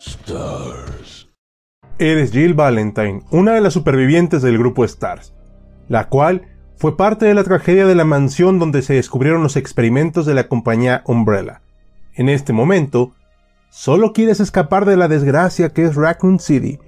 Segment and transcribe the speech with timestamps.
[0.00, 1.28] Stars.
[1.98, 5.34] Eres Jill Valentine, una de las supervivientes del grupo Stars,
[5.88, 10.24] la cual fue parte de la tragedia de la mansión donde se descubrieron los experimentos
[10.24, 11.60] de la compañía Umbrella.
[12.14, 13.12] En este momento,
[13.68, 16.78] solo quieres escapar de la desgracia que es Raccoon City,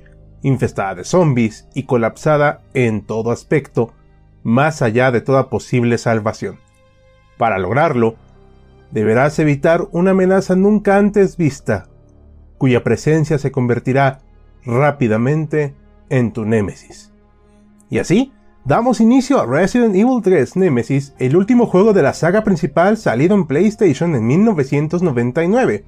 [0.40, 3.92] infestada de zombies y colapsada en todo aspecto,
[4.42, 6.60] más allá de toda posible salvación.
[7.36, 8.16] Para lograrlo,
[8.90, 11.88] deberás evitar una amenaza nunca antes vista,
[12.62, 14.20] cuya presencia se convertirá
[14.64, 15.74] rápidamente
[16.10, 17.12] en tu némesis.
[17.90, 18.32] Y así,
[18.64, 23.34] damos inicio a Resident Evil 3 Nemesis, el último juego de la saga principal salido
[23.34, 25.84] en PlayStation en 1999.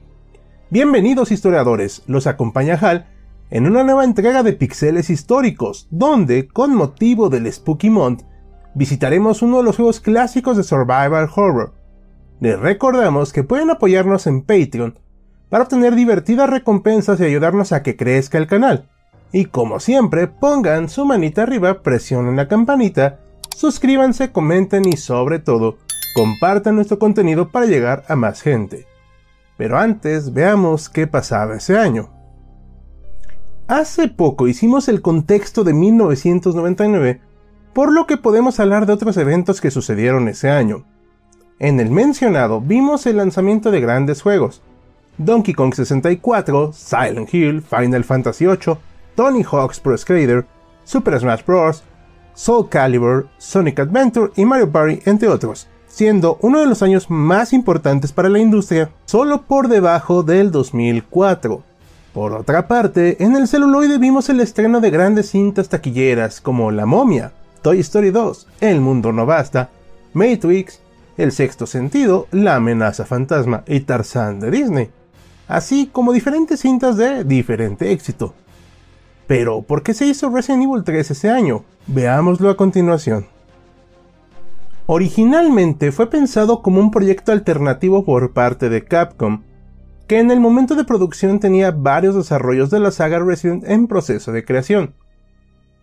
[0.69, 3.07] Bienvenidos historiadores, los acompaña Hal
[3.51, 8.23] en una nueva entrega de Pixeles Históricos, donde, con motivo del Spooky Month,
[8.75, 11.73] visitaremos uno de los juegos clásicos de Survival Horror.
[12.41, 15.04] Les recordamos que pueden apoyarnos en Patreon
[15.55, 18.89] para obtener divertidas recompensas y ayudarnos a que crezca el canal.
[19.31, 23.21] Y como siempre, pongan su manita arriba, presionen la campanita,
[23.55, 25.79] suscríbanse, comenten y sobre todo,
[26.17, 28.89] compartan nuestro contenido para llegar a más gente.
[29.57, 32.11] Pero antes, veamos qué pasaba ese año.
[33.69, 37.21] Hace poco hicimos el contexto de 1999
[37.73, 40.85] por lo que podemos hablar de otros eventos que sucedieron ese año.
[41.61, 44.61] En el mencionado vimos el lanzamiento de grandes juegos,
[45.19, 48.77] Donkey Kong 64, Silent Hill, Final Fantasy VIII,
[49.15, 50.45] Tony Hawk's Pro Skater,
[50.85, 51.83] Super Smash Bros.,
[52.35, 57.53] Soul Calibur, Sonic Adventure y Mario Party, entre otros, siendo uno de los años más
[57.53, 61.63] importantes para la industria, solo por debajo del 2004.
[62.13, 66.87] Por otra parte, en el celuloide vimos el estreno de grandes cintas taquilleras como La
[66.87, 67.33] Momia,
[67.63, 69.71] Toy Story 2, El Mundo No Basta,
[70.13, 70.81] Matrix,
[71.17, 74.91] El Sexto Sentido, La Amenaza Fantasma y Tarzán de Disney,
[75.49, 78.35] así como diferentes cintas de diferente éxito.
[79.27, 81.65] Pero, ¿por qué se hizo Resident Evil 3 ese año?
[81.87, 83.27] Veámoslo a continuación.
[84.87, 89.43] Originalmente fue pensado como un proyecto alternativo por parte de Capcom,
[90.07, 94.31] que en el momento de producción tenía varios desarrollos de la saga Resident en proceso
[94.33, 94.95] de creación.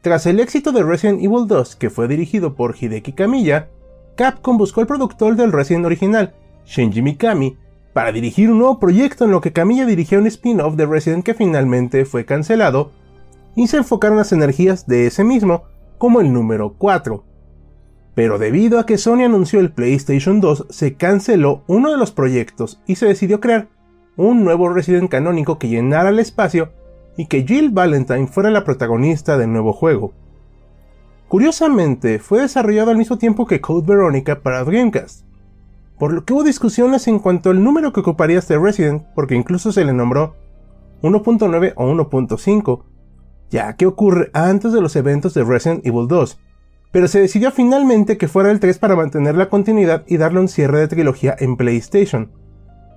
[0.01, 3.69] Tras el éxito de Resident Evil 2, que fue dirigido por Hideki Kamiya,
[4.15, 6.33] Capcom buscó al productor del Resident original,
[6.65, 7.57] Shinji Mikami,
[7.93, 11.33] para dirigir un nuevo proyecto en lo que Kamiya dirigía un spin-off de Resident que
[11.33, 12.91] finalmente fue cancelado,
[13.55, 15.63] y se enfocaron las energías de ese mismo
[15.97, 17.23] como el número 4.
[18.15, 22.81] Pero debido a que Sony anunció el PlayStation 2, se canceló uno de los proyectos
[22.85, 23.69] y se decidió crear
[24.17, 26.71] un nuevo Resident canónico que llenara el espacio
[27.17, 30.13] y que Jill Valentine fuera la protagonista del nuevo juego.
[31.27, 35.25] Curiosamente, fue desarrollado al mismo tiempo que Code Veronica para Dreamcast,
[36.01, 39.71] por lo que hubo discusiones en cuanto al número que ocuparía este Resident, porque incluso
[39.71, 40.35] se le nombró
[41.03, 42.83] 1.9 o 1.5,
[43.51, 46.39] ya que ocurre antes de los eventos de Resident Evil 2,
[46.91, 50.47] pero se decidió finalmente que fuera el 3 para mantener la continuidad y darle un
[50.47, 52.31] cierre de trilogía en PlayStation.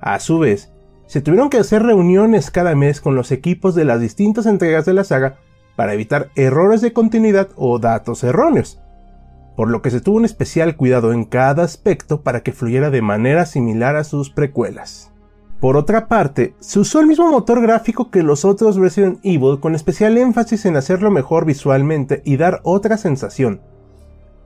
[0.00, 0.72] A su vez,
[1.06, 4.94] se tuvieron que hacer reuniones cada mes con los equipos de las distintas entregas de
[4.94, 5.36] la saga
[5.76, 8.80] para evitar errores de continuidad o datos erróneos,
[9.56, 13.02] por lo que se tuvo un especial cuidado en cada aspecto para que fluyera de
[13.02, 15.12] manera similar a sus precuelas.
[15.60, 19.74] Por otra parte, se usó el mismo motor gráfico que los otros Resident Evil con
[19.74, 23.62] especial énfasis en hacerlo mejor visualmente y dar otra sensación,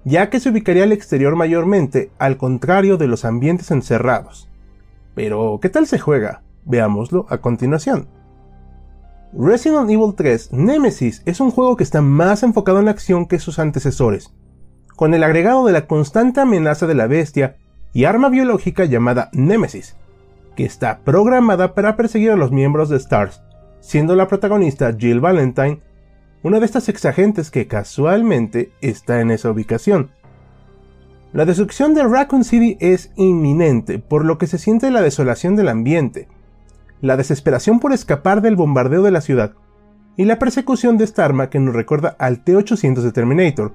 [0.04, 4.48] ya que se ubicaría al exterior mayormente, al contrario de los ambientes encerrados.
[5.14, 6.42] Pero, ¿qué tal se juega?
[6.64, 8.08] Veámoslo a continuación.
[9.32, 13.38] Resident Evil 3 Nemesis es un juego que está más enfocado en la acción que
[13.38, 14.32] sus antecesores,
[14.98, 17.54] con el agregado de la constante amenaza de la bestia
[17.92, 19.94] y arma biológica llamada Nemesis,
[20.56, 23.40] que está programada para perseguir a los miembros de STARS,
[23.78, 25.78] siendo la protagonista Jill Valentine
[26.42, 30.10] una de estas exagentes que casualmente está en esa ubicación.
[31.32, 35.68] La destrucción de Raccoon City es inminente, por lo que se siente la desolación del
[35.68, 36.26] ambiente,
[37.02, 39.52] la desesperación por escapar del bombardeo de la ciudad
[40.16, 43.74] y la persecución de esta arma que nos recuerda al T-800 de Terminator,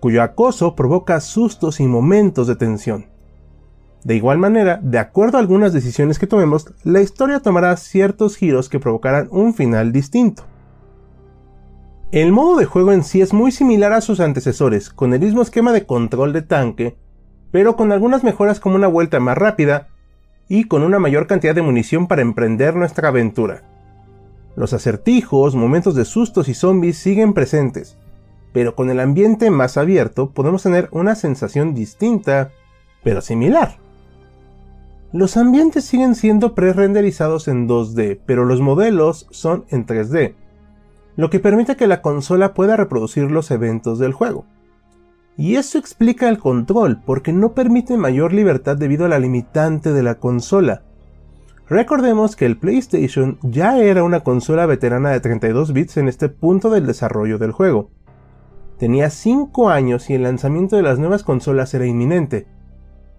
[0.00, 3.06] cuyo acoso provoca sustos y momentos de tensión.
[4.02, 8.68] De igual manera, de acuerdo a algunas decisiones que tomemos, la historia tomará ciertos giros
[8.70, 10.44] que provocarán un final distinto.
[12.10, 15.42] El modo de juego en sí es muy similar a sus antecesores, con el mismo
[15.42, 16.96] esquema de control de tanque,
[17.52, 19.88] pero con algunas mejoras como una vuelta más rápida
[20.48, 23.62] y con una mayor cantidad de munición para emprender nuestra aventura.
[24.56, 27.96] Los acertijos, momentos de sustos y zombies siguen presentes,
[28.52, 32.50] pero con el ambiente más abierto podemos tener una sensación distinta,
[33.02, 33.78] pero similar.
[35.12, 40.34] Los ambientes siguen siendo pre-renderizados en 2D, pero los modelos son en 3D,
[41.16, 44.44] lo que permite que la consola pueda reproducir los eventos del juego.
[45.36, 50.02] Y eso explica el control, porque no permite mayor libertad debido a la limitante de
[50.02, 50.82] la consola.
[51.68, 56.68] Recordemos que el PlayStation ya era una consola veterana de 32 bits en este punto
[56.68, 57.90] del desarrollo del juego.
[58.80, 62.46] Tenía 5 años y el lanzamiento de las nuevas consolas era inminente,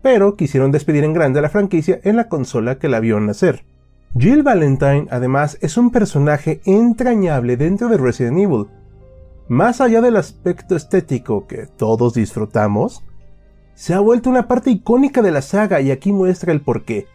[0.02, 3.64] pero quisieron despedir en grande a la franquicia en la consola que la vio nacer.
[4.18, 8.70] Jill Valentine además es un personaje entrañable dentro de Resident Evil.
[9.50, 13.04] Más allá del aspecto estético que todos disfrutamos,
[13.76, 17.06] se ha vuelto una parte icónica de la saga y aquí muestra el porqué.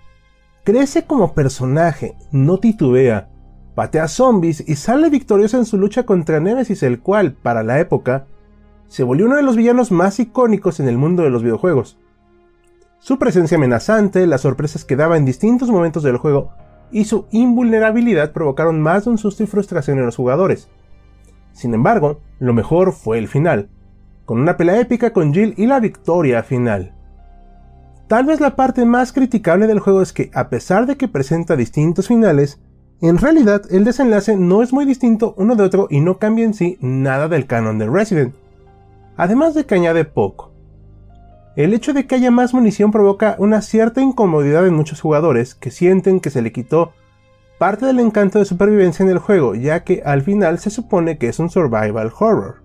[0.62, 3.28] Crece como personaje, no titubea,
[3.74, 8.26] patea zombies y sale victoriosa en su lucha contra Nemesis, el cual, para la época,
[8.88, 11.98] se volvió uno de los villanos más icónicos en el mundo de los videojuegos.
[12.98, 16.50] Su presencia amenazante, las sorpresas que daba en distintos momentos del juego
[16.90, 20.68] y su invulnerabilidad provocaron más de un susto y frustración en los jugadores.
[21.52, 23.68] Sin embargo, lo mejor fue el final,
[24.24, 26.92] con una pelea épica con Jill y la victoria final.
[28.08, 31.56] Tal vez la parte más criticable del juego es que, a pesar de que presenta
[31.56, 32.60] distintos finales,
[33.00, 36.54] en realidad el desenlace no es muy distinto uno de otro y no cambia en
[36.54, 38.34] sí nada del canon de Resident,
[39.16, 40.52] además de que añade poco.
[41.56, 45.70] El hecho de que haya más munición provoca una cierta incomodidad en muchos jugadores que
[45.70, 46.92] sienten que se le quitó
[47.58, 51.28] parte del encanto de supervivencia en el juego, ya que al final se supone que
[51.28, 52.62] es un survival horror.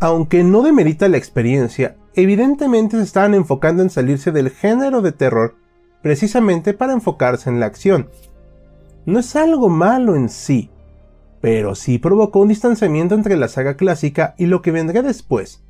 [0.00, 5.56] Aunque no demerita la experiencia, evidentemente se estaban enfocando en salirse del género de terror
[6.02, 8.08] precisamente para enfocarse en la acción.
[9.04, 10.70] No es algo malo en sí,
[11.46, 15.62] pero sí provocó un distanciamiento entre la saga clásica y lo que vendría después,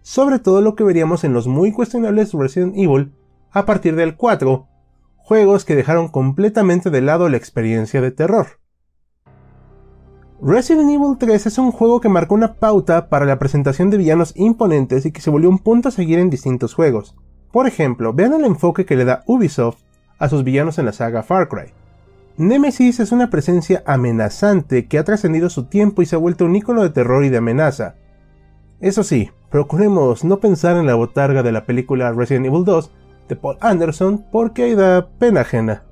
[0.00, 3.12] sobre todo lo que veríamos en los muy cuestionables Resident Evil
[3.50, 4.68] a partir del 4,
[5.16, 8.60] juegos que dejaron completamente de lado la experiencia de terror.
[10.40, 14.32] Resident Evil 3 es un juego que marcó una pauta para la presentación de villanos
[14.36, 17.16] imponentes y que se volvió un punto a seguir en distintos juegos.
[17.50, 19.82] Por ejemplo, vean el enfoque que le da Ubisoft
[20.20, 21.72] a sus villanos en la saga Far Cry.
[22.38, 26.54] Nemesis es una presencia amenazante que ha trascendido su tiempo y se ha vuelto un
[26.54, 27.94] icono de terror y de amenaza.
[28.78, 32.92] Eso sí, procuremos no pensar en la botarga de la película Resident Evil 2
[33.30, 35.84] de Paul Anderson porque ahí da pena ajena.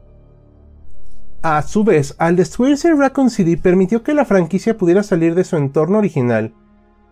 [1.41, 5.57] A su vez, al destruirse Raccoon City permitió que la franquicia pudiera salir de su
[5.57, 6.53] entorno original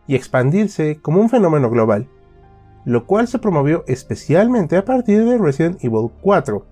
[0.07, 2.07] y expandirse como un fenómeno global,
[2.85, 6.72] lo cual se promovió especialmente a partir de Resident Evil 4.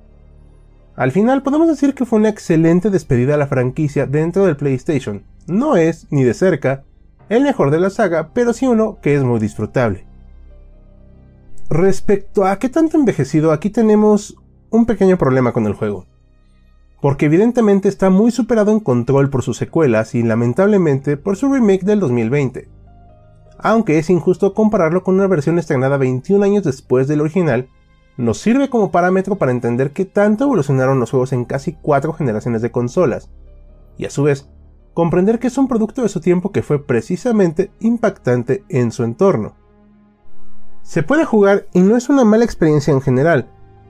[0.97, 5.25] Al final podemos decir que fue una excelente despedida a la franquicia dentro del PlayStation.
[5.47, 6.85] No es, ni de cerca,
[7.29, 10.07] el mejor de la saga, pero sí uno que es muy disfrutable.
[11.71, 14.37] Respecto a qué tanto envejecido, aquí tenemos
[14.71, 16.07] un pequeño problema con el juego.
[17.01, 21.85] Porque evidentemente está muy superado en control por sus secuelas y lamentablemente por su remake
[21.85, 22.69] del 2020.
[23.59, 27.69] Aunque es injusto compararlo con una versión estrenada 21 años después del original,
[28.17, 32.63] nos sirve como parámetro para entender qué tanto evolucionaron los juegos en casi 4 generaciones
[32.63, 33.31] de consolas,
[33.97, 34.49] y a su vez
[34.95, 39.55] comprender que es un producto de su tiempo que fue precisamente impactante en su entorno.
[40.83, 43.49] Se puede jugar y no es una mala experiencia en general,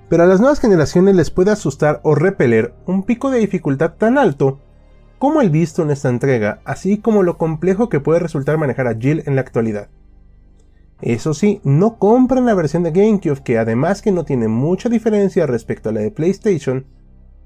[0.09, 4.19] pero a las nuevas generaciones les puede asustar o repeler un pico de dificultad tan
[4.19, 4.59] alto
[5.19, 8.95] como el visto en esta entrega, así como lo complejo que puede resultar manejar a
[8.95, 9.89] Jill en la actualidad.
[11.03, 15.47] Eso sí, no compran la versión de GameCube que además que no tiene mucha diferencia
[15.47, 16.87] respecto a la de PlayStation,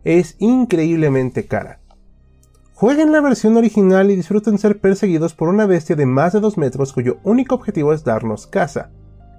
[0.03, 1.81] es increíblemente cara.
[2.75, 6.59] Jueguen la versión original y disfruten ser perseguidos por una bestia de más de 2
[6.59, 8.91] metros cuyo único objetivo es darnos caza.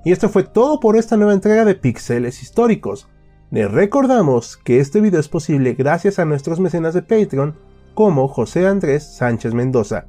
[0.06, 3.10] Y esto fue todo por esta nueva entrega de Pixeles Históricos.
[3.52, 7.56] Les recordamos que este video es posible gracias a nuestros mecenas de Patreon
[7.94, 10.06] como José Andrés Sánchez Mendoza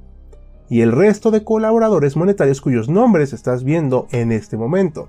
[0.68, 5.08] y el resto de colaboradores monetarios cuyos nombres estás viendo en este momento.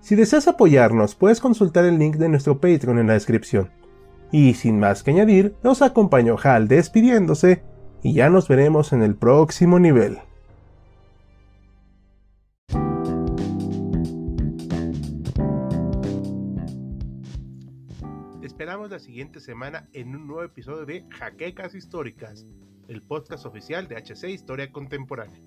[0.00, 3.70] Si deseas apoyarnos, puedes consultar el link de nuestro Patreon en la descripción.
[4.32, 7.62] Y sin más que añadir, nos acompañó Hal despidiéndose
[8.02, 10.18] y ya nos veremos en el próximo nivel.
[18.90, 22.44] la siguiente semana en un nuevo episodio de Jaquecas Históricas,
[22.90, 25.40] el podcast oficial de HC Historia Contemporánea.